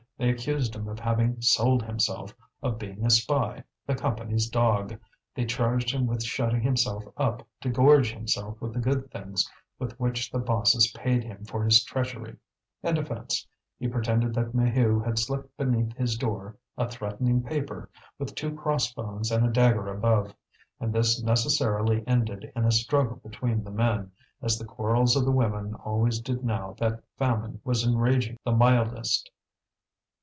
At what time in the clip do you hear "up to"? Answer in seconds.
7.17-7.69